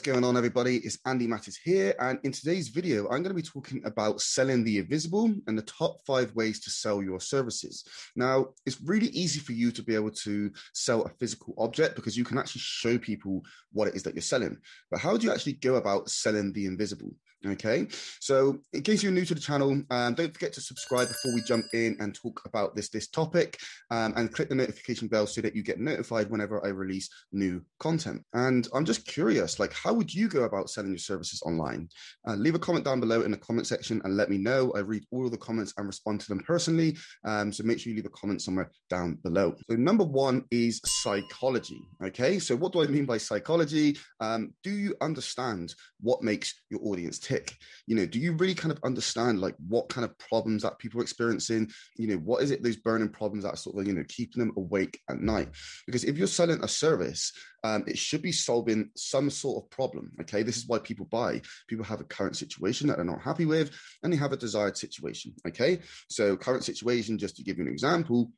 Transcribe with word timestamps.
What's 0.00 0.12
going 0.12 0.24
on, 0.24 0.38
everybody? 0.38 0.78
It's 0.78 0.98
Andy 1.04 1.26
Mattis 1.26 1.56
here. 1.62 1.94
And 1.98 2.18
in 2.24 2.32
today's 2.32 2.68
video, 2.68 3.02
I'm 3.08 3.22
going 3.22 3.24
to 3.24 3.34
be 3.34 3.42
talking 3.42 3.82
about 3.84 4.22
selling 4.22 4.64
the 4.64 4.78
invisible 4.78 5.30
and 5.46 5.58
the 5.58 5.62
top 5.64 5.98
five 6.06 6.34
ways 6.34 6.58
to 6.60 6.70
sell 6.70 7.02
your 7.02 7.20
services. 7.20 7.84
Now, 8.16 8.46
it's 8.64 8.80
really 8.80 9.08
easy 9.08 9.40
for 9.40 9.52
you 9.52 9.70
to 9.72 9.82
be 9.82 9.94
able 9.94 10.12
to 10.12 10.50
sell 10.72 11.02
a 11.02 11.10
physical 11.10 11.52
object 11.58 11.96
because 11.96 12.16
you 12.16 12.24
can 12.24 12.38
actually 12.38 12.62
show 12.62 12.96
people 12.96 13.42
what 13.72 13.88
it 13.88 13.94
is 13.94 14.02
that 14.04 14.14
you're 14.14 14.22
selling. 14.22 14.56
But 14.90 15.00
how 15.00 15.18
do 15.18 15.26
you 15.26 15.34
actually 15.34 15.52
go 15.52 15.74
about 15.74 16.08
selling 16.08 16.54
the 16.54 16.64
invisible? 16.64 17.10
Okay, 17.46 17.86
so 18.20 18.58
in 18.74 18.82
case 18.82 19.02
you're 19.02 19.10
new 19.10 19.24
to 19.24 19.34
the 19.34 19.40
channel, 19.40 19.70
um, 19.88 20.12
don't 20.12 20.34
forget 20.34 20.52
to 20.52 20.60
subscribe 20.60 21.08
before 21.08 21.34
we 21.34 21.40
jump 21.40 21.64
in 21.72 21.96
and 21.98 22.14
talk 22.14 22.42
about 22.44 22.76
this 22.76 22.90
this 22.90 23.08
topic, 23.08 23.58
um, 23.90 24.12
and 24.16 24.30
click 24.30 24.50
the 24.50 24.54
notification 24.54 25.08
bell 25.08 25.26
so 25.26 25.40
that 25.40 25.56
you 25.56 25.62
get 25.62 25.80
notified 25.80 26.28
whenever 26.28 26.62
I 26.62 26.68
release 26.68 27.08
new 27.32 27.62
content. 27.78 28.22
And 28.34 28.68
I'm 28.74 28.84
just 28.84 29.06
curious, 29.06 29.58
like, 29.58 29.72
how 29.72 29.94
would 29.94 30.12
you 30.12 30.28
go 30.28 30.42
about 30.42 30.68
selling 30.68 30.90
your 30.90 30.98
services 30.98 31.40
online? 31.46 31.88
Uh, 32.28 32.34
leave 32.34 32.54
a 32.54 32.58
comment 32.58 32.84
down 32.84 33.00
below 33.00 33.22
in 33.22 33.30
the 33.30 33.38
comment 33.38 33.66
section 33.66 34.02
and 34.04 34.18
let 34.18 34.28
me 34.28 34.36
know. 34.36 34.70
I 34.76 34.80
read 34.80 35.06
all 35.10 35.30
the 35.30 35.38
comments 35.38 35.72
and 35.78 35.86
respond 35.86 36.20
to 36.20 36.28
them 36.28 36.40
personally, 36.40 36.98
um, 37.24 37.54
so 37.54 37.64
make 37.64 37.78
sure 37.78 37.88
you 37.88 37.96
leave 37.96 38.04
a 38.04 38.10
comment 38.10 38.42
somewhere 38.42 38.70
down 38.90 39.14
below. 39.22 39.54
So 39.70 39.76
number 39.76 40.04
one 40.04 40.44
is 40.50 40.78
psychology. 40.84 41.80
Okay, 42.04 42.38
so 42.38 42.54
what 42.54 42.74
do 42.74 42.82
I 42.82 42.86
mean 42.86 43.06
by 43.06 43.16
psychology? 43.16 43.96
Um, 44.20 44.52
do 44.62 44.70
you 44.70 44.94
understand 45.00 45.74
what 46.00 46.22
makes 46.22 46.52
your 46.68 46.80
audience 46.84 47.18
tick? 47.30 47.56
You 47.86 47.96
know, 47.96 48.06
do 48.06 48.18
you 48.18 48.32
really 48.32 48.54
kind 48.54 48.72
of 48.72 48.78
understand 48.84 49.40
like 49.40 49.54
what 49.68 49.88
kind 49.88 50.04
of 50.04 50.16
problems 50.18 50.62
that 50.62 50.78
people 50.78 51.00
are 51.00 51.02
experiencing? 51.02 51.70
You 51.96 52.08
know, 52.08 52.16
what 52.16 52.42
is 52.42 52.50
it 52.50 52.62
those 52.62 52.76
burning 52.76 53.08
problems 53.08 53.44
that 53.44 53.58
sort 53.58 53.78
of 53.78 53.86
you 53.86 53.92
know 53.92 54.04
keeping 54.08 54.40
them 54.40 54.52
awake 54.56 55.00
at 55.08 55.20
night? 55.20 55.48
Because 55.86 56.04
if 56.04 56.16
you're 56.16 56.26
selling 56.26 56.62
a 56.62 56.68
service, 56.68 57.32
um, 57.64 57.84
it 57.86 57.98
should 57.98 58.22
be 58.22 58.32
solving 58.32 58.90
some 58.96 59.30
sort 59.30 59.62
of 59.62 59.70
problem. 59.70 60.12
Okay, 60.20 60.42
this 60.42 60.56
is 60.56 60.66
why 60.66 60.78
people 60.78 61.06
buy. 61.06 61.40
People 61.68 61.84
have 61.84 62.00
a 62.00 62.04
current 62.04 62.36
situation 62.36 62.88
that 62.88 62.96
they're 62.96 63.04
not 63.04 63.22
happy 63.22 63.46
with, 63.46 63.70
and 64.02 64.12
they 64.12 64.16
have 64.16 64.32
a 64.32 64.36
desired 64.36 64.76
situation. 64.76 65.34
Okay, 65.46 65.80
so 66.08 66.36
current 66.36 66.64
situation, 66.64 67.18
just 67.18 67.36
to 67.36 67.42
give 67.42 67.58
you 67.58 67.64
an 67.64 67.72
example, 67.72 68.32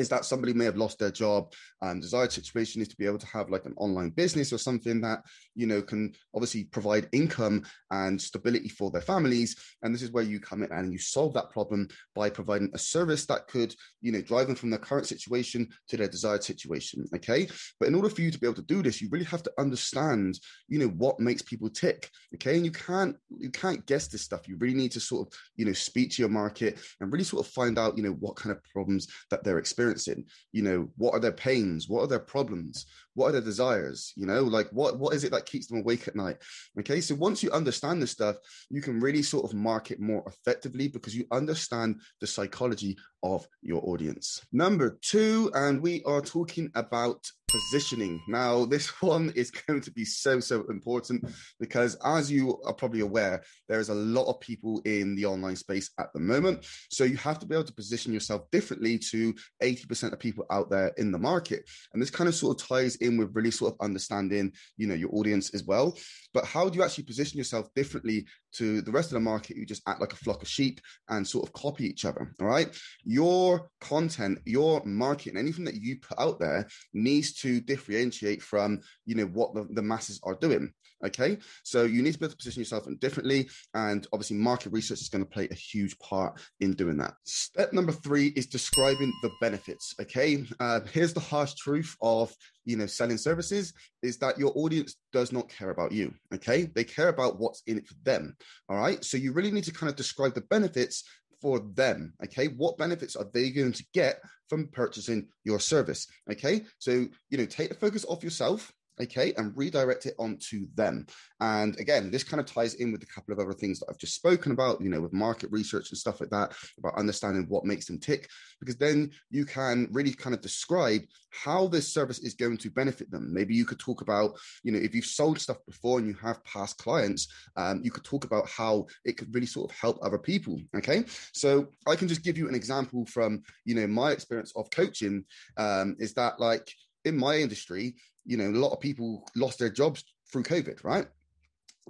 is 0.00 0.08
that 0.08 0.24
somebody 0.24 0.54
may 0.54 0.64
have 0.64 0.78
lost 0.78 0.98
their 0.98 1.10
job 1.10 1.52
and 1.82 2.00
desired 2.00 2.32
situation 2.32 2.80
is 2.80 2.88
to 2.88 2.96
be 2.96 3.04
able 3.04 3.18
to 3.18 3.26
have 3.26 3.50
like 3.50 3.66
an 3.66 3.74
online 3.76 4.08
business 4.08 4.52
or 4.52 4.58
something 4.58 5.00
that 5.02 5.22
you 5.54 5.66
know 5.66 5.82
can 5.82 6.12
obviously 6.34 6.64
provide 6.64 7.08
income 7.12 7.62
and 7.90 8.20
stability 8.20 8.68
for 8.68 8.90
their 8.90 9.02
families. 9.02 9.56
And 9.82 9.94
this 9.94 10.02
is 10.02 10.10
where 10.10 10.24
you 10.24 10.40
come 10.40 10.62
in 10.62 10.72
and 10.72 10.90
you 10.90 10.98
solve 10.98 11.34
that 11.34 11.50
problem 11.50 11.88
by 12.14 12.30
providing 12.30 12.70
a 12.72 12.78
service 12.78 13.26
that 13.26 13.46
could 13.46 13.74
you 14.00 14.10
know 14.10 14.22
drive 14.22 14.46
them 14.46 14.56
from 14.56 14.70
their 14.70 14.78
current 14.78 15.06
situation 15.06 15.68
to 15.88 15.96
their 15.98 16.08
desired 16.08 16.42
situation 16.42 17.04
okay? 17.14 17.46
But 17.78 17.88
in 17.88 17.94
order 17.94 18.08
for 18.08 18.22
you 18.22 18.30
to 18.30 18.38
be 18.38 18.46
able 18.46 18.54
to 18.54 18.62
do 18.62 18.82
this 18.82 19.02
you 19.02 19.08
really 19.10 19.26
have 19.26 19.42
to 19.42 19.52
understand 19.58 20.38
you 20.68 20.78
know 20.78 20.88
what 20.88 21.20
makes 21.20 21.42
people 21.42 21.68
tick 21.68 22.10
okay? 22.34 22.56
And 22.56 22.64
you 22.64 22.72
can't 22.72 23.16
you 23.38 23.50
can't 23.50 23.84
guess 23.84 24.08
this 24.08 24.22
stuff. 24.22 24.48
You 24.48 24.56
really 24.56 24.74
need 24.74 24.92
to 24.92 25.00
sort 25.00 25.28
of 25.28 25.38
you 25.56 25.66
know 25.66 25.74
speak 25.74 26.12
to 26.12 26.22
your 26.22 26.30
market 26.30 26.78
and 27.00 27.12
really 27.12 27.24
sort 27.24 27.46
of 27.46 27.52
find 27.52 27.78
out 27.78 27.98
you 27.98 28.02
know 28.02 28.12
what 28.12 28.36
kind 28.36 28.50
of 28.50 28.64
problems 28.64 29.08
that 29.30 29.44
they're 29.44 29.58
experiencing 29.58 29.89
experiencing 29.90 30.24
you 30.52 30.62
know 30.62 30.88
what 30.96 31.12
are 31.12 31.20
their 31.20 31.32
pains? 31.32 31.88
What 31.88 32.02
are 32.02 32.06
their 32.06 32.18
problems? 32.18 32.86
What 33.14 33.28
are 33.28 33.32
their 33.32 33.40
desires? 33.40 34.12
You 34.16 34.26
know 34.26 34.42
like 34.42 34.68
what 34.70 34.98
what 34.98 35.14
is 35.14 35.24
it 35.24 35.32
that 35.32 35.46
keeps 35.46 35.66
them 35.66 35.80
awake 35.80 36.08
at 36.08 36.16
night? 36.16 36.38
Okay 36.78 37.00
so 37.00 37.14
once 37.14 37.42
you 37.42 37.50
understand 37.50 38.00
this 38.00 38.10
stuff 38.10 38.36
you 38.70 38.80
can 38.80 39.00
really 39.00 39.22
sort 39.22 39.44
of 39.44 39.54
market 39.54 40.00
more 40.00 40.22
effectively 40.26 40.88
because 40.88 41.16
you 41.16 41.26
understand 41.30 42.00
the 42.20 42.26
psychology 42.26 42.96
of 43.22 43.46
your 43.62 43.82
audience. 43.84 44.40
Number 44.52 44.98
two 45.02 45.50
and 45.54 45.80
we 45.80 46.02
are 46.04 46.20
talking 46.20 46.70
about 46.74 47.26
positioning. 47.50 48.22
Now, 48.28 48.64
this 48.64 48.88
one 49.02 49.32
is 49.34 49.50
going 49.50 49.80
to 49.82 49.90
be 49.90 50.04
so, 50.04 50.40
so 50.40 50.64
important 50.68 51.24
because, 51.58 51.96
as 52.04 52.30
you 52.30 52.60
are 52.64 52.74
probably 52.74 53.00
aware, 53.00 53.42
there 53.68 53.80
is 53.80 53.88
a 53.88 53.94
lot 53.94 54.26
of 54.26 54.40
people 54.40 54.80
in 54.84 55.14
the 55.14 55.26
online 55.26 55.56
space 55.56 55.90
at 55.98 56.12
the 56.12 56.20
moment. 56.20 56.64
So, 56.90 57.04
you 57.04 57.16
have 57.16 57.38
to 57.40 57.46
be 57.46 57.54
able 57.54 57.64
to 57.64 57.72
position 57.72 58.12
yourself 58.12 58.42
differently 58.50 58.98
to 59.10 59.34
80% 59.62 60.12
of 60.12 60.18
people 60.18 60.44
out 60.50 60.70
there 60.70 60.92
in 60.96 61.12
the 61.12 61.18
market. 61.18 61.68
And 61.92 62.00
this 62.00 62.10
kind 62.10 62.28
of 62.28 62.34
sort 62.34 62.60
of 62.60 62.68
ties 62.68 62.96
in 62.96 63.16
with 63.16 63.34
really 63.34 63.50
sort 63.50 63.74
of 63.74 63.80
understanding, 63.84 64.52
you 64.76 64.86
know, 64.86 64.94
your 64.94 65.14
audience 65.14 65.50
as 65.50 65.64
well. 65.64 65.96
But 66.32 66.44
how 66.44 66.68
do 66.68 66.78
you 66.78 66.84
actually 66.84 67.04
position 67.04 67.38
yourself 67.38 67.68
differently 67.74 68.26
to 68.52 68.80
the 68.82 68.90
rest 68.90 69.08
of 69.08 69.14
the 69.14 69.20
market 69.20 69.56
who 69.56 69.64
just 69.64 69.82
act 69.86 70.00
like 70.00 70.12
a 70.12 70.16
flock 70.16 70.42
of 70.42 70.48
sheep 70.48 70.80
and 71.08 71.26
sort 71.26 71.46
of 71.46 71.52
copy 71.52 71.86
each 71.86 72.04
other? 72.04 72.34
All 72.40 72.46
right. 72.46 72.68
Your 73.04 73.68
content, 73.80 74.40
your 74.44 74.82
marketing, 74.84 75.38
anything 75.38 75.64
that 75.64 75.74
you 75.74 75.98
put 76.00 76.18
out 76.18 76.38
there 76.38 76.66
needs 76.92 77.32
to 77.40 77.60
differentiate 77.60 78.42
from, 78.42 78.80
you 79.06 79.14
know, 79.14 79.26
what 79.26 79.54
the, 79.54 79.66
the 79.70 79.82
masses 79.82 80.20
are 80.22 80.34
doing. 80.34 80.72
Okay. 81.04 81.38
So 81.64 81.84
you 81.84 82.02
need 82.02 82.12
to 82.12 82.18
be 82.18 82.26
able 82.26 82.32
to 82.32 82.36
position 82.36 82.60
yourself 82.60 82.86
differently. 82.98 83.48
And 83.74 84.06
obviously, 84.12 84.36
market 84.36 84.72
research 84.72 85.00
is 85.00 85.08
going 85.08 85.24
to 85.24 85.30
play 85.30 85.48
a 85.50 85.54
huge 85.54 85.98
part 85.98 86.40
in 86.60 86.74
doing 86.74 86.98
that. 86.98 87.14
Step 87.24 87.72
number 87.72 87.92
three 87.92 88.28
is 88.28 88.46
describing 88.46 89.12
the 89.22 89.30
benefits. 89.40 89.94
Okay. 90.00 90.44
Uh, 90.58 90.80
here's 90.92 91.14
the 91.14 91.20
harsh 91.20 91.54
truth 91.54 91.96
of 92.02 92.34
you 92.64 92.76
know 92.76 92.86
selling 92.86 93.16
services 93.16 93.72
is 94.02 94.18
that 94.18 94.38
your 94.38 94.52
audience 94.54 94.96
does 95.12 95.32
not 95.32 95.48
care 95.48 95.70
about 95.70 95.92
you 95.92 96.12
okay 96.32 96.64
they 96.74 96.84
care 96.84 97.08
about 97.08 97.38
what's 97.38 97.62
in 97.66 97.78
it 97.78 97.86
for 97.86 97.94
them 98.04 98.36
all 98.68 98.76
right 98.76 99.04
so 99.04 99.16
you 99.16 99.32
really 99.32 99.50
need 99.50 99.64
to 99.64 99.72
kind 99.72 99.90
of 99.90 99.96
describe 99.96 100.34
the 100.34 100.42
benefits 100.42 101.04
for 101.40 101.60
them 101.74 102.12
okay 102.22 102.48
what 102.48 102.78
benefits 102.78 103.16
are 103.16 103.26
they 103.32 103.50
going 103.50 103.72
to 103.72 103.84
get 103.94 104.20
from 104.48 104.68
purchasing 104.68 105.26
your 105.44 105.58
service 105.58 106.06
okay 106.30 106.62
so 106.78 107.06
you 107.30 107.38
know 107.38 107.46
take 107.46 107.70
the 107.70 107.74
focus 107.74 108.04
off 108.08 108.22
yourself 108.22 108.72
okay, 109.02 109.32
and 109.36 109.56
redirect 109.56 110.06
it 110.06 110.14
onto 110.18 110.66
them. 110.74 111.06
And 111.40 111.78
again, 111.78 112.10
this 112.10 112.24
kind 112.24 112.40
of 112.40 112.46
ties 112.46 112.74
in 112.74 112.92
with 112.92 113.02
a 113.02 113.06
couple 113.06 113.32
of 113.32 113.38
other 113.38 113.54
things 113.54 113.80
that 113.80 113.86
I've 113.88 113.98
just 113.98 114.14
spoken 114.14 114.52
about, 114.52 114.80
you 114.80 114.90
know, 114.90 115.00
with 115.00 115.12
market 115.12 115.50
research 115.50 115.90
and 115.90 115.98
stuff 115.98 116.20
like 116.20 116.30
that, 116.30 116.52
about 116.78 116.98
understanding 116.98 117.46
what 117.48 117.64
makes 117.64 117.86
them 117.86 117.98
tick, 117.98 118.28
because 118.60 118.76
then 118.76 119.10
you 119.30 119.44
can 119.44 119.88
really 119.90 120.12
kind 120.12 120.34
of 120.34 120.42
describe 120.42 121.02
how 121.30 121.68
this 121.68 121.92
service 121.92 122.18
is 122.18 122.34
going 122.34 122.56
to 122.58 122.70
benefit 122.70 123.10
them. 123.10 123.32
Maybe 123.32 123.54
you 123.54 123.64
could 123.64 123.78
talk 123.78 124.00
about, 124.00 124.36
you 124.62 124.72
know, 124.72 124.78
if 124.78 124.94
you've 124.94 125.04
sold 125.04 125.38
stuff 125.38 125.58
before 125.66 125.98
and 125.98 126.08
you 126.08 126.14
have 126.14 126.44
past 126.44 126.76
clients, 126.78 127.28
um, 127.56 127.80
you 127.82 127.90
could 127.90 128.04
talk 128.04 128.24
about 128.24 128.48
how 128.48 128.86
it 129.04 129.16
could 129.16 129.32
really 129.34 129.46
sort 129.46 129.70
of 129.70 129.76
help 129.76 129.98
other 130.02 130.18
people. 130.18 130.60
Okay. 130.76 131.04
So 131.32 131.68
I 131.86 131.96
can 131.96 132.08
just 132.08 132.24
give 132.24 132.36
you 132.36 132.48
an 132.48 132.54
example 132.54 133.06
from, 133.06 133.42
you 133.64 133.74
know, 133.76 133.86
my 133.86 134.10
experience 134.10 134.52
of 134.56 134.70
coaching 134.70 135.24
um, 135.56 135.96
is 135.98 136.12
that 136.14 136.40
like, 136.40 136.70
in 137.04 137.16
my 137.16 137.36
industry, 137.36 137.94
you 138.24 138.36
know, 138.36 138.50
a 138.50 138.60
lot 138.60 138.72
of 138.72 138.80
people 138.80 139.26
lost 139.36 139.58
their 139.58 139.70
jobs 139.70 140.04
through 140.30 140.44
COVID, 140.44 140.84
right? 140.84 141.06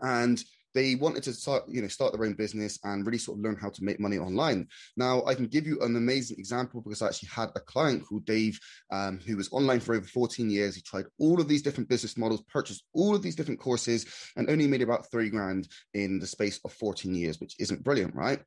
And 0.02 0.42
they 0.74 0.94
wanted 0.94 1.22
to 1.24 1.32
start, 1.32 1.64
you 1.68 1.82
know, 1.82 1.88
start 1.88 2.12
their 2.12 2.24
own 2.24 2.34
business 2.34 2.78
and 2.84 3.04
really 3.04 3.18
sort 3.18 3.38
of 3.38 3.44
learn 3.44 3.56
how 3.56 3.70
to 3.70 3.84
make 3.84 3.98
money 3.98 4.18
online. 4.18 4.68
Now, 4.96 5.24
I 5.24 5.34
can 5.34 5.46
give 5.46 5.66
you 5.66 5.80
an 5.80 5.96
amazing 5.96 6.38
example 6.38 6.80
because 6.80 7.02
I 7.02 7.08
actually 7.08 7.30
had 7.34 7.50
a 7.56 7.60
client 7.60 8.06
called 8.06 8.24
Dave, 8.24 8.58
um, 8.92 9.18
who 9.26 9.36
was 9.36 9.52
online 9.52 9.80
for 9.80 9.94
over 9.94 10.06
14 10.06 10.48
years. 10.48 10.76
He 10.76 10.82
tried 10.82 11.06
all 11.18 11.40
of 11.40 11.48
these 11.48 11.62
different 11.62 11.88
business 11.88 12.16
models, 12.16 12.42
purchased 12.42 12.84
all 12.94 13.14
of 13.14 13.22
these 13.22 13.34
different 13.34 13.60
courses, 13.60 14.06
and 14.36 14.48
only 14.48 14.66
made 14.66 14.82
about 14.82 15.10
three 15.10 15.28
grand 15.30 15.68
in 15.94 16.18
the 16.18 16.26
space 16.26 16.60
of 16.64 16.72
14 16.72 17.14
years, 17.14 17.40
which 17.40 17.56
isn't 17.58 17.84
brilliant, 17.84 18.14
right? 18.14 18.40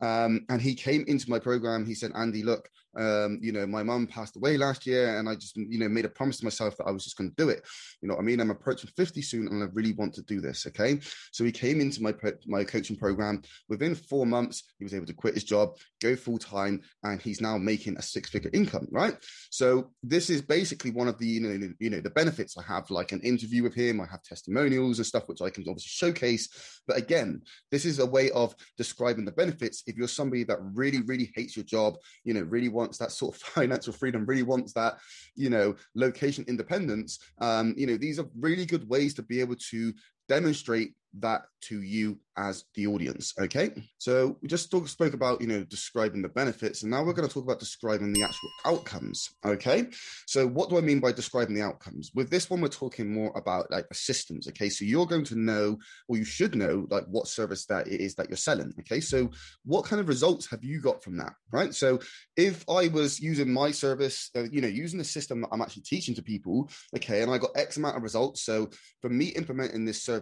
Um, 0.00 0.44
and 0.48 0.60
he 0.60 0.74
came 0.74 1.04
into 1.06 1.30
my 1.30 1.38
program. 1.38 1.86
He 1.86 1.94
said, 1.94 2.12
Andy, 2.14 2.42
look, 2.42 2.68
um, 2.96 3.38
you 3.42 3.52
know, 3.52 3.66
my 3.66 3.82
mum 3.82 4.06
passed 4.06 4.36
away 4.36 4.56
last 4.56 4.86
year, 4.86 5.18
and 5.18 5.28
I 5.28 5.34
just, 5.34 5.56
you 5.56 5.78
know, 5.78 5.88
made 5.88 6.04
a 6.04 6.08
promise 6.08 6.38
to 6.38 6.44
myself 6.44 6.76
that 6.76 6.86
I 6.86 6.90
was 6.90 7.04
just 7.04 7.16
going 7.16 7.30
to 7.30 7.36
do 7.36 7.48
it. 7.48 7.66
You 8.00 8.08
know 8.08 8.14
what 8.14 8.22
I 8.22 8.24
mean? 8.24 8.40
I'm 8.40 8.50
approaching 8.50 8.90
50 8.96 9.22
soon, 9.22 9.48
and 9.48 9.62
I 9.62 9.66
really 9.72 9.92
want 9.92 10.14
to 10.14 10.22
do 10.22 10.40
this. 10.40 10.66
Okay, 10.66 10.98
so 11.32 11.44
he 11.44 11.52
came 11.52 11.80
into 11.80 12.02
my 12.02 12.14
my 12.46 12.64
coaching 12.64 12.96
program. 12.96 13.42
Within 13.68 13.94
four 13.94 14.26
months, 14.26 14.64
he 14.78 14.84
was 14.84 14.94
able 14.94 15.06
to 15.06 15.14
quit 15.14 15.34
his 15.34 15.44
job, 15.44 15.76
go 16.00 16.16
full 16.16 16.38
time, 16.38 16.80
and 17.04 17.20
he's 17.20 17.40
now 17.40 17.58
making 17.58 17.96
a 17.96 18.02
six 18.02 18.30
figure 18.30 18.50
income. 18.52 18.88
Right. 18.90 19.16
So 19.50 19.90
this 20.02 20.30
is 20.30 20.42
basically 20.42 20.90
one 20.90 21.08
of 21.08 21.18
the 21.18 21.26
you 21.26 21.40
know 21.40 21.68
you 21.78 21.90
know 21.90 22.00
the 22.00 22.10
benefits. 22.10 22.56
I 22.56 22.62
have 22.62 22.90
like 22.90 23.12
an 23.12 23.20
interview 23.20 23.62
with 23.62 23.74
him. 23.74 24.00
I 24.00 24.06
have 24.10 24.22
testimonials 24.22 24.98
and 24.98 25.06
stuff 25.06 25.28
which 25.28 25.42
I 25.42 25.50
can 25.50 25.64
obviously 25.68 25.90
showcase. 25.90 26.48
But 26.86 26.96
again, 26.96 27.42
this 27.70 27.84
is 27.84 27.98
a 27.98 28.06
way 28.06 28.30
of 28.30 28.54
describing 28.76 29.24
the 29.24 29.32
benefits. 29.32 29.82
If 29.86 29.96
you're 29.96 30.08
somebody 30.08 30.44
that 30.44 30.58
really 30.60 31.02
really 31.02 31.30
hates 31.34 31.56
your 31.56 31.64
job, 31.64 31.96
you 32.24 32.34
know, 32.34 32.42
really 32.42 32.68
wants 32.78 32.96
that 32.98 33.12
sort 33.12 33.34
of 33.34 33.40
financial 33.58 33.92
freedom, 33.92 34.24
really 34.24 34.42
wants 34.42 34.72
that 34.72 34.98
you 35.34 35.50
know 35.50 35.74
location 35.94 36.44
independence. 36.48 37.18
Um, 37.40 37.74
you 37.76 37.86
know, 37.86 37.98
these 37.98 38.18
are 38.18 38.28
really 38.38 38.64
good 38.64 38.88
ways 38.88 39.12
to 39.14 39.22
be 39.22 39.40
able 39.40 39.56
to 39.70 39.92
demonstrate 40.28 40.92
that 41.20 41.42
to 41.60 41.82
you 41.82 42.18
as 42.36 42.64
the 42.76 42.86
audience. 42.86 43.34
Okay. 43.40 43.70
So 43.98 44.36
we 44.40 44.48
just 44.48 44.70
talk, 44.70 44.86
spoke 44.86 45.12
about, 45.12 45.40
you 45.40 45.48
know, 45.48 45.64
describing 45.64 46.22
the 46.22 46.28
benefits, 46.28 46.82
and 46.82 46.90
now 46.90 47.02
we're 47.02 47.12
going 47.12 47.26
to 47.26 47.34
talk 47.34 47.42
about 47.42 47.58
describing 47.58 48.12
the 48.12 48.22
actual 48.22 48.50
outcomes. 48.64 49.28
Okay. 49.44 49.88
So 50.26 50.46
what 50.46 50.70
do 50.70 50.78
I 50.78 50.80
mean 50.82 51.00
by 51.00 51.10
describing 51.10 51.56
the 51.56 51.62
outcomes? 51.62 52.12
With 52.14 52.30
this 52.30 52.48
one, 52.48 52.60
we're 52.60 52.68
talking 52.68 53.12
more 53.12 53.32
about 53.34 53.70
like 53.72 53.88
the 53.88 53.94
systems. 53.96 54.46
Okay. 54.48 54.68
So 54.68 54.84
you're 54.84 55.06
going 55.06 55.24
to 55.24 55.38
know, 55.38 55.78
or 56.06 56.16
you 56.16 56.24
should 56.24 56.54
know, 56.54 56.86
like 56.90 57.04
what 57.08 57.26
service 57.26 57.66
that 57.66 57.88
it 57.88 58.00
is 58.00 58.14
that 58.16 58.28
you're 58.28 58.36
selling. 58.36 58.72
Okay. 58.80 59.00
So 59.00 59.30
what 59.64 59.84
kind 59.84 59.98
of 59.98 60.08
results 60.08 60.48
have 60.50 60.62
you 60.62 60.80
got 60.80 61.02
from 61.02 61.16
that? 61.18 61.32
Right. 61.50 61.74
So 61.74 61.98
if 62.36 62.64
I 62.68 62.86
was 62.88 63.18
using 63.18 63.52
my 63.52 63.72
service, 63.72 64.30
uh, 64.36 64.44
you 64.52 64.60
know, 64.60 64.68
using 64.68 64.98
the 64.98 65.04
system 65.04 65.40
that 65.40 65.48
I'm 65.50 65.62
actually 65.62 65.82
teaching 65.82 66.14
to 66.14 66.22
people, 66.22 66.70
okay, 66.94 67.22
and 67.22 67.32
I 67.32 67.38
got 67.38 67.50
X 67.56 67.78
amount 67.78 67.96
of 67.96 68.04
results. 68.04 68.44
So 68.44 68.70
for 69.00 69.10
me 69.10 69.26
implementing 69.26 69.84
this 69.84 70.04
service, 70.04 70.17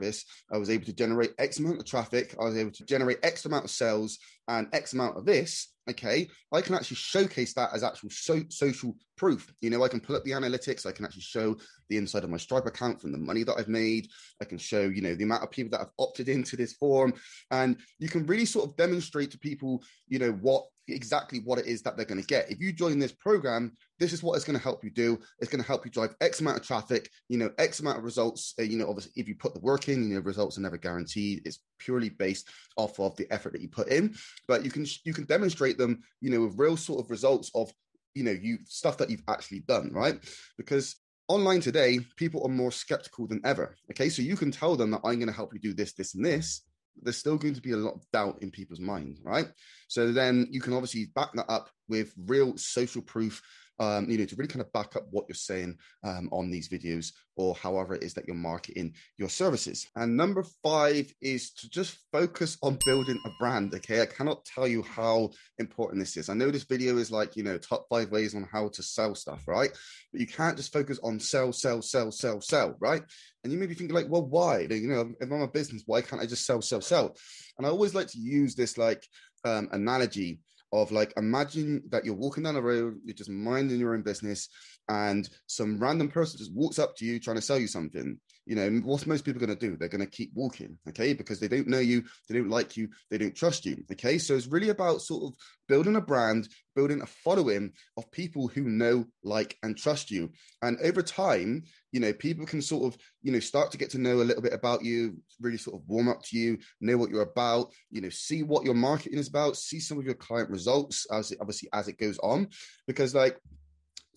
I 0.52 0.58
was 0.58 0.70
able 0.70 0.84
to 0.86 0.92
generate 0.92 1.32
X 1.38 1.58
amount 1.58 1.78
of 1.80 1.86
traffic. 1.86 2.34
I 2.40 2.44
was 2.44 2.56
able 2.56 2.72
to 2.72 2.84
generate 2.84 3.18
X 3.22 3.44
amount 3.44 3.64
of 3.64 3.70
sales 3.70 4.18
and 4.48 4.68
X 4.72 4.92
amount 4.92 5.16
of 5.16 5.24
this. 5.24 5.72
Okay, 5.88 6.28
I 6.52 6.60
can 6.62 6.74
actually 6.74 6.96
showcase 6.96 7.54
that 7.54 7.70
as 7.72 7.84
actual 7.84 8.10
so- 8.10 8.42
social 8.48 8.96
proof. 9.16 9.52
You 9.60 9.70
know, 9.70 9.84
I 9.84 9.88
can 9.88 10.00
pull 10.00 10.16
up 10.16 10.24
the 10.24 10.32
analytics. 10.32 10.84
I 10.84 10.90
can 10.90 11.04
actually 11.04 11.22
show 11.22 11.56
the 11.88 11.96
inside 11.96 12.24
of 12.24 12.30
my 12.30 12.38
Stripe 12.38 12.66
account 12.66 13.00
from 13.00 13.12
the 13.12 13.18
money 13.18 13.44
that 13.44 13.56
I've 13.56 13.68
made. 13.68 14.08
I 14.42 14.46
can 14.46 14.58
show, 14.58 14.82
you 14.82 15.00
know, 15.00 15.14
the 15.14 15.22
amount 15.22 15.44
of 15.44 15.50
people 15.52 15.70
that 15.70 15.80
have 15.80 15.92
opted 15.98 16.28
into 16.28 16.56
this 16.56 16.72
form, 16.72 17.14
and 17.52 17.76
you 18.00 18.08
can 18.08 18.26
really 18.26 18.46
sort 18.46 18.68
of 18.68 18.76
demonstrate 18.76 19.30
to 19.30 19.38
people, 19.38 19.82
you 20.08 20.18
know, 20.18 20.32
what 20.32 20.64
exactly 20.88 21.40
what 21.40 21.58
it 21.58 21.66
is 21.66 21.82
that 21.82 21.96
they're 21.96 22.06
going 22.06 22.20
to 22.20 22.26
get. 22.26 22.50
If 22.50 22.60
you 22.60 22.72
join 22.72 22.98
this 22.98 23.12
program, 23.12 23.72
this 23.98 24.12
is 24.12 24.22
what 24.22 24.36
it's 24.36 24.44
going 24.44 24.58
to 24.58 24.62
help 24.62 24.84
you 24.84 24.90
do. 24.90 25.18
It's 25.40 25.50
going 25.50 25.62
to 25.62 25.66
help 25.66 25.84
you 25.84 25.90
drive 25.90 26.14
X 26.20 26.40
amount 26.40 26.58
of 26.58 26.66
traffic, 26.66 27.10
you 27.28 27.38
know, 27.38 27.50
X 27.58 27.80
amount 27.80 27.98
of 27.98 28.04
results. 28.04 28.54
Uh, 28.58 28.62
you 28.62 28.78
know, 28.78 28.88
obviously, 28.88 29.12
if 29.16 29.28
you 29.28 29.34
put 29.34 29.54
the 29.54 29.60
work 29.60 29.88
in, 29.88 30.08
you 30.08 30.14
know, 30.14 30.20
results 30.20 30.58
are 30.58 30.62
never 30.62 30.78
guaranteed. 30.78 31.42
It's 31.44 31.60
purely 31.78 32.10
based 32.10 32.48
off 32.76 32.98
of 33.00 33.16
the 33.16 33.26
effort 33.32 33.52
that 33.52 33.62
you 33.62 33.68
put 33.68 33.88
in. 33.88 34.14
But 34.48 34.64
you 34.64 34.70
can 34.70 34.86
you 35.04 35.12
can 35.12 35.24
demonstrate 35.24 35.78
them, 35.78 36.02
you 36.20 36.30
know, 36.30 36.40
with 36.40 36.58
real 36.58 36.76
sort 36.76 37.04
of 37.04 37.10
results 37.10 37.50
of, 37.54 37.72
you 38.14 38.24
know, 38.24 38.30
you 38.30 38.58
stuff 38.64 38.96
that 38.98 39.10
you've 39.10 39.24
actually 39.28 39.60
done, 39.60 39.90
right? 39.92 40.18
Because 40.56 40.96
online 41.28 41.60
today, 41.60 42.00
people 42.16 42.44
are 42.44 42.50
more 42.50 42.72
skeptical 42.72 43.26
than 43.26 43.40
ever. 43.44 43.76
Okay, 43.90 44.08
so 44.08 44.22
you 44.22 44.36
can 44.36 44.50
tell 44.50 44.76
them 44.76 44.90
that 44.92 45.00
I'm 45.04 45.16
going 45.16 45.26
to 45.26 45.32
help 45.32 45.52
you 45.52 45.60
do 45.60 45.74
this, 45.74 45.92
this, 45.92 46.14
and 46.14 46.24
this, 46.24 46.62
there's 47.02 47.18
still 47.18 47.36
going 47.36 47.54
to 47.54 47.60
be 47.60 47.72
a 47.72 47.76
lot 47.76 47.94
of 47.94 48.04
doubt 48.12 48.38
in 48.42 48.50
people's 48.50 48.80
minds, 48.80 49.20
right? 49.24 49.48
So 49.88 50.12
then 50.12 50.46
you 50.50 50.60
can 50.60 50.72
obviously 50.72 51.06
back 51.14 51.30
that 51.34 51.50
up 51.50 51.68
with 51.88 52.12
real 52.26 52.56
social 52.56 53.02
proof 53.02 53.42
um, 53.78 54.08
you 54.08 54.18
know, 54.18 54.24
to 54.24 54.36
really 54.36 54.48
kind 54.48 54.62
of 54.62 54.72
back 54.72 54.96
up 54.96 55.06
what 55.10 55.26
you're 55.28 55.34
saying 55.34 55.76
um, 56.04 56.28
on 56.32 56.50
these 56.50 56.68
videos 56.68 57.12
or 57.36 57.54
however 57.54 57.94
it 57.94 58.02
is 58.02 58.14
that 58.14 58.26
you're 58.26 58.36
marketing 58.36 58.94
your 59.18 59.28
services. 59.28 59.86
And 59.94 60.16
number 60.16 60.42
five 60.62 61.12
is 61.20 61.50
to 61.52 61.68
just 61.68 61.98
focus 62.10 62.56
on 62.62 62.78
building 62.86 63.20
a 63.26 63.30
brand. 63.38 63.74
Okay. 63.74 64.00
I 64.00 64.06
cannot 64.06 64.44
tell 64.44 64.66
you 64.66 64.82
how 64.82 65.30
important 65.58 66.00
this 66.00 66.16
is. 66.16 66.28
I 66.28 66.34
know 66.34 66.50
this 66.50 66.64
video 66.64 66.96
is 66.96 67.10
like, 67.10 67.36
you 67.36 67.42
know, 67.42 67.58
top 67.58 67.86
five 67.90 68.10
ways 68.10 68.34
on 68.34 68.48
how 68.50 68.68
to 68.68 68.82
sell 68.82 69.14
stuff, 69.14 69.46
right? 69.46 69.70
But 70.12 70.20
you 70.20 70.26
can't 70.26 70.56
just 70.56 70.72
focus 70.72 70.98
on 71.02 71.20
sell, 71.20 71.52
sell, 71.52 71.82
sell, 71.82 72.10
sell, 72.10 72.40
sell, 72.40 72.76
right? 72.80 73.02
And 73.44 73.52
you 73.52 73.58
may 73.58 73.66
be 73.66 73.74
thinking 73.74 73.94
like, 73.94 74.08
well, 74.08 74.26
why? 74.26 74.60
You 74.60 74.88
know, 74.88 75.12
if 75.20 75.30
I'm 75.30 75.42
a 75.42 75.48
business, 75.48 75.82
why 75.86 76.00
can't 76.00 76.22
I 76.22 76.26
just 76.26 76.46
sell, 76.46 76.62
sell, 76.62 76.80
sell? 76.80 77.16
And 77.58 77.66
I 77.66 77.70
always 77.70 77.94
like 77.94 78.08
to 78.08 78.18
use 78.18 78.54
this 78.54 78.78
like 78.78 79.06
um, 79.44 79.68
analogy 79.72 80.40
of 80.72 80.92
like 80.92 81.12
imagine 81.16 81.82
that 81.90 82.04
you're 82.04 82.14
walking 82.14 82.44
down 82.44 82.54
the 82.54 82.62
road, 82.62 82.98
you're 83.04 83.14
just 83.14 83.30
minding 83.30 83.78
your 83.78 83.94
own 83.94 84.02
business, 84.02 84.48
and 84.88 85.28
some 85.46 85.78
random 85.78 86.08
person 86.08 86.38
just 86.38 86.54
walks 86.54 86.78
up 86.78 86.96
to 86.96 87.04
you 87.04 87.18
trying 87.18 87.36
to 87.36 87.42
sell 87.42 87.58
you 87.58 87.68
something. 87.68 88.18
You 88.46 88.54
know, 88.54 88.70
what's 88.84 89.06
most 89.06 89.24
people 89.24 89.44
going 89.44 89.56
to 89.56 89.68
do? 89.68 89.76
They're 89.76 89.88
going 89.88 90.04
to 90.04 90.10
keep 90.10 90.30
walking, 90.32 90.78
okay, 90.88 91.14
because 91.14 91.40
they 91.40 91.48
don't 91.48 91.66
know 91.66 91.80
you, 91.80 92.04
they 92.28 92.38
don't 92.38 92.48
like 92.48 92.76
you, 92.76 92.88
they 93.10 93.18
don't 93.18 93.34
trust 93.34 93.66
you, 93.66 93.84
okay. 93.90 94.18
So 94.18 94.34
it's 94.34 94.46
really 94.46 94.68
about 94.68 95.02
sort 95.02 95.24
of 95.24 95.38
building 95.66 95.96
a 95.96 96.00
brand, 96.00 96.48
building 96.76 97.02
a 97.02 97.06
following 97.06 97.72
of 97.96 98.10
people 98.12 98.46
who 98.46 98.62
know, 98.62 99.04
like, 99.24 99.58
and 99.64 99.76
trust 99.76 100.12
you. 100.12 100.30
And 100.62 100.78
over 100.80 101.02
time, 101.02 101.64
you 101.90 101.98
know, 101.98 102.12
people 102.12 102.46
can 102.46 102.62
sort 102.62 102.84
of, 102.84 103.00
you 103.20 103.32
know, 103.32 103.40
start 103.40 103.72
to 103.72 103.78
get 103.78 103.90
to 103.90 103.98
know 103.98 104.22
a 104.22 104.22
little 104.22 104.42
bit 104.42 104.52
about 104.52 104.84
you, 104.84 105.16
really 105.40 105.58
sort 105.58 105.80
of 105.80 105.88
warm 105.88 106.08
up 106.08 106.22
to 106.26 106.38
you, 106.38 106.58
know 106.80 106.96
what 106.96 107.10
you're 107.10 107.22
about, 107.22 107.72
you 107.90 108.00
know, 108.00 108.10
see 108.10 108.44
what 108.44 108.64
your 108.64 108.74
marketing 108.74 109.18
is 109.18 109.28
about, 109.28 109.56
see 109.56 109.80
some 109.80 109.98
of 109.98 110.04
your 110.04 110.14
client 110.14 110.50
results 110.50 111.06
as 111.10 111.32
it, 111.32 111.38
obviously 111.40 111.68
as 111.72 111.88
it 111.88 111.98
goes 111.98 112.18
on, 112.18 112.46
because 112.86 113.12
like 113.12 113.40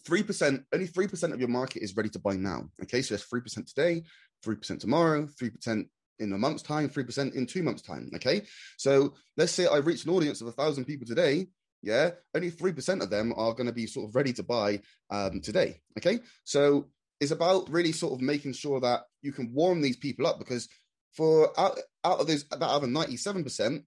3%, 0.09 0.63
only 0.73 0.87
3% 0.87 1.33
of 1.33 1.39
your 1.39 1.49
market 1.49 1.83
is 1.83 1.95
ready 1.95 2.09
to 2.09 2.19
buy 2.19 2.35
now. 2.35 2.69
Okay, 2.83 3.01
so 3.01 3.15
that's 3.15 3.29
3% 3.29 3.65
today, 3.67 4.03
3% 4.45 4.79
tomorrow, 4.79 5.27
3% 5.41 5.85
in 6.19 6.33
a 6.33 6.37
month's 6.37 6.63
time, 6.63 6.89
3% 6.89 7.33
in 7.33 7.45
two 7.45 7.63
months' 7.63 7.81
time. 7.81 8.09
Okay, 8.15 8.41
so 8.77 9.13
let's 9.37 9.53
say 9.53 9.67
I 9.67 9.77
reach 9.77 10.05
an 10.05 10.11
audience 10.11 10.41
of 10.41 10.47
a 10.47 10.51
thousand 10.51 10.85
people 10.85 11.07
today. 11.07 11.47
Yeah, 11.81 12.11
only 12.35 12.51
3% 12.51 13.01
of 13.01 13.09
them 13.09 13.33
are 13.37 13.53
going 13.53 13.67
to 13.67 13.73
be 13.73 13.87
sort 13.87 14.09
of 14.09 14.15
ready 14.15 14.33
to 14.33 14.43
buy 14.43 14.81
um, 15.09 15.39
today. 15.41 15.79
Okay, 15.97 16.19
so 16.43 16.87
it's 17.19 17.31
about 17.31 17.69
really 17.69 17.91
sort 17.91 18.13
of 18.13 18.21
making 18.21 18.53
sure 18.53 18.79
that 18.81 19.03
you 19.21 19.31
can 19.31 19.53
warm 19.53 19.81
these 19.81 19.97
people 19.97 20.27
up 20.27 20.39
because 20.39 20.67
for 21.13 21.57
out, 21.59 21.77
out 22.03 22.19
of 22.19 22.27
those, 22.27 22.43
that 22.45 22.61
other 22.61 22.87
97%, 22.87 23.83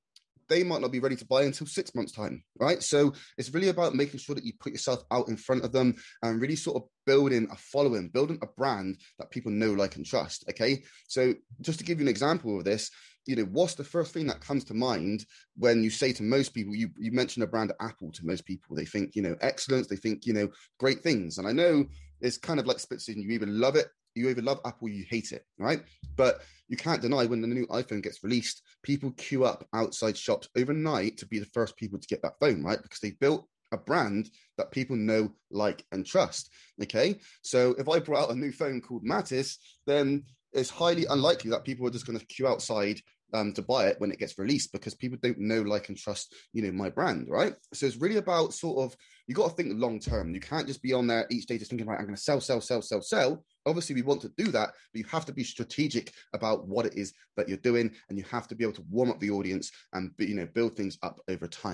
they 0.53 0.63
might 0.63 0.83
not 0.83 0.93
be 0.93 1.01
ready 1.01 1.17
to 1.17 1.25
buy 1.25 1.45
until 1.45 1.67
six 1.67 1.95
months' 1.95 2.13
time, 2.13 2.45
right? 2.61 2.83
So 2.83 3.15
it's 3.39 3.55
really 3.55 3.69
about 3.69 3.95
making 3.95 4.21
sure 4.21 4.35
that 4.35 4.45
you 4.45 4.53
put 4.61 4.73
yourself 4.73 5.03
out 5.11 5.29
in 5.29 5.37
front 5.37 5.65
of 5.65 5.73
them 5.73 5.95
and 6.23 6.43
really 6.43 6.57
sort 6.57 6.77
of 6.77 6.89
building 7.07 7.49
a 7.51 7.57
following, 7.57 8.11
building 8.11 8.39
a 8.43 8.47
brand 8.47 8.99
that 9.19 9.31
people 9.31 9.51
know, 9.51 9.73
like, 9.73 9.97
and 9.97 10.05
trust. 10.05 10.45
Okay. 10.51 10.83
So 11.09 11.33
just 11.63 11.79
to 11.79 11.87
give 11.87 11.99
you 11.99 12.05
an 12.05 12.11
example 12.11 12.59
of 12.59 12.65
this, 12.65 12.91
you 13.25 13.35
know, 13.35 13.45
what's 13.45 13.77
the 13.77 13.85
first 13.85 14.13
thing 14.13 14.27
that 14.27 14.43
comes 14.43 14.65
to 14.65 14.75
mind 14.75 15.25
when 15.57 15.83
you 15.83 15.89
say 15.89 16.13
to 16.13 16.23
most 16.23 16.53
people, 16.53 16.75
you, 16.75 16.91
you 16.99 17.13
mention 17.13 17.43
a 17.43 17.47
brand 17.47 17.73
Apple 17.81 18.13
to 18.13 18.27
most 18.27 18.45
people, 18.45 18.77
they 18.77 18.85
think, 18.85 19.17
you 19.17 19.23
know, 19.23 19.37
excellence, 19.41 19.87
they 19.87 19.97
think, 19.97 20.27
you 20.27 20.35
know, 20.35 20.49
great 20.79 21.01
things. 21.03 21.39
And 21.39 21.49
I 21.49 21.53
know 21.53 21.87
it's 22.21 22.37
kind 22.37 22.61
of 22.61 22.67
like 22.67 22.79
splits 22.79 23.09
in, 23.09 23.23
you 23.23 23.31
either 23.31 23.47
love 23.47 23.77
it 23.77 23.89
you 24.15 24.29
either 24.29 24.43
love 24.43 24.61
Apple, 24.65 24.89
you 24.89 25.05
hate 25.09 25.33
it, 25.33 25.45
right? 25.59 25.83
But 26.17 26.43
you 26.69 26.77
can't 26.77 27.03
deny 27.03 27.27
when 27.27 27.41
the 27.41 27.49
new 27.49 27.67
iPhone 27.67 28.03
gets 28.03 28.25
released, 28.25 28.63
people 28.83 29.13
queue 29.13 29.45
up 29.45 29.67
outside 29.75 30.17
shops 30.17 30.49
overnight 30.57 31.19
to 31.19 31.27
be 31.27 31.39
the 31.39 31.47
first 31.47 31.77
people 31.77 31.99
to 31.99 32.09
get 32.09 32.23
that 32.23 32.39
phone, 32.41 32.63
right? 32.63 32.83
Because 32.83 33.01
they 33.01 33.13
built 33.13 33.47
a 33.73 33.77
brand 33.77 34.31
that 34.59 34.71
people 34.71 34.97
know, 34.97 35.33
like, 35.51 35.85
and 35.93 36.07
trust. 36.07 36.51
Okay. 36.83 37.19
So 37.43 37.75
if 37.79 37.89
I 37.89 37.99
brought 37.99 38.25
out 38.25 38.31
a 38.31 38.39
new 38.39 38.53
phone 38.53 38.81
called 38.81 39.05
Mattis, 39.05 39.57
then 39.87 40.25
it's 40.53 40.71
highly 40.71 41.07
unlikely 41.07 41.51
that 41.51 41.65
people 41.65 41.87
are 41.87 41.91
just 41.91 42.07
going 42.07 42.19
to 42.19 42.27
queue 42.27 42.47
outside 42.47 43.01
um, 43.33 43.53
to 43.55 43.63
buy 43.63 43.87
it 43.87 43.97
when 43.99 44.11
it 44.11 44.19
gets 44.19 44.39
released 44.39 44.73
because 44.73 44.95
people 44.95 45.19
don't 45.23 45.39
know, 45.39 45.63
like, 45.63 45.89
and 45.89 45.97
trust, 45.97 46.35
you 46.53 46.63
know, 46.63 46.73
my 46.73 46.91
brand, 46.91 47.29
right? 47.29 47.55
So 47.73 47.87
it's 47.87 47.97
really 47.97 48.17
about 48.17 48.55
sort 48.55 48.85
of 48.85 48.97
you 49.27 49.35
got 49.35 49.51
to 49.51 49.55
think 49.55 49.81
long 49.81 50.01
term. 50.01 50.35
You 50.35 50.41
can't 50.41 50.67
just 50.67 50.83
be 50.83 50.93
on 50.93 51.07
there 51.07 51.27
each 51.31 51.47
day 51.47 51.59
just 51.59 51.71
thinking, 51.71 51.87
right, 51.87 51.99
I'm 51.99 52.05
going 52.05 52.17
to 52.17 52.21
sell, 52.21 52.41
sell, 52.41 52.61
sell, 52.61 52.83
sell, 52.83 53.03
sell. 53.03 53.45
Obviously, 53.65 53.95
we 53.95 54.03
want 54.03 54.21
to 54.23 54.33
do 54.37 54.51
that, 54.51 54.71
but 54.93 54.99
you 54.99 55.05
have 55.05 55.25
to 55.27 55.33
be 55.33 55.45
strategic 55.45 56.13
about 56.35 56.67
what 56.67 56.87
it 56.87 56.95
is 56.97 57.15
that 57.37 57.49
you're 57.49 57.59
doing, 57.59 57.93
and 58.09 58.19
you 58.19 58.25
have 58.25 58.49
to 58.49 58.55
be 58.55 58.65
able 58.65 58.75
to 58.75 58.85
warm 58.91 59.11
up 59.11 59.21
the 59.21 59.31
audience 59.31 59.71
and 59.93 60.11
you 60.19 60.35
know 60.35 60.47
build 60.47 60.77
things 60.77 60.99
up 61.03 61.21
over 61.29 61.47
time. 61.47 61.71